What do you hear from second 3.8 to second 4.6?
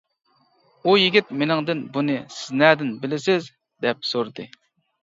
دەپ سورىدى.